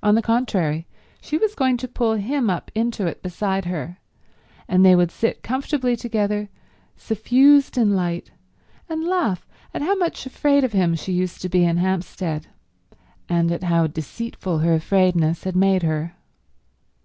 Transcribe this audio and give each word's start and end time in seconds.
On 0.00 0.14
the 0.14 0.22
contrary, 0.22 0.86
she 1.20 1.36
was 1.36 1.56
going 1.56 1.76
to 1.78 1.88
pull 1.88 2.12
him 2.14 2.48
up 2.48 2.70
into 2.72 3.08
it 3.08 3.20
beside 3.20 3.64
her, 3.64 3.98
and 4.68 4.84
they 4.86 4.94
would 4.94 5.10
sit 5.10 5.42
comfortably 5.42 5.96
together, 5.96 6.48
suffused 6.96 7.76
in 7.76 7.96
light, 7.96 8.30
and 8.88 9.02
laugh 9.02 9.48
at 9.74 9.82
how 9.82 9.96
much 9.96 10.24
afraid 10.24 10.62
of 10.62 10.70
him 10.72 10.94
she 10.94 11.10
used 11.10 11.42
to 11.42 11.48
be 11.48 11.64
in 11.64 11.78
Hampstead, 11.78 12.46
and 13.28 13.50
at 13.50 13.64
how 13.64 13.88
deceitful 13.88 14.58
her 14.60 14.76
afraidness 14.76 15.42
had 15.42 15.56
made 15.56 15.82
her. 15.82 16.14